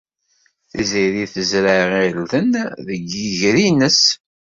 [0.69, 2.49] Tiziri tezreɛ irden
[2.87, 4.01] deg yiger-nnes.